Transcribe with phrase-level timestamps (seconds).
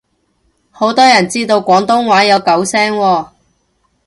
[0.71, 3.27] 好多人知道廣東話有九聲喎